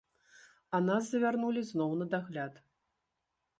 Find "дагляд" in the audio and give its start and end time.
2.17-2.53